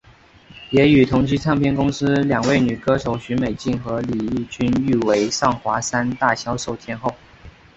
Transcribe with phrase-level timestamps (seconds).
[0.71, 7.13] 也与同期唱片公司两位女歌手许美静和李翊君誉为上华三大销售天后。